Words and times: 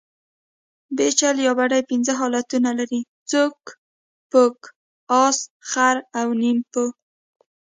بیجل 0.97 1.35
یا 1.45 1.51
بډۍ 1.57 1.81
پنځه 1.89 2.13
حالتونه 2.19 2.69
لري؛ 2.79 3.01
چوک، 3.29 3.59
پوک، 4.31 4.57
اس، 5.23 5.37
خر 5.69 5.95
او 6.19 6.27
نیمپو. 6.41 6.85